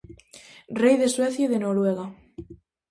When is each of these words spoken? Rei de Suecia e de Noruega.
Rei 0.81 0.95
de 1.01 1.09
Suecia 1.15 1.45
e 1.47 1.51
de 1.53 1.59
Noruega. 1.65 2.05